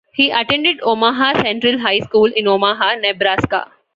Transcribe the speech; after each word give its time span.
He 0.15 0.31
attended 0.31 0.79
Omaha 0.81 1.43
Central 1.43 1.77
High 1.77 1.99
School 1.99 2.25
in 2.35 2.47
Omaha, 2.47 2.95
Nebraska. 2.95 3.71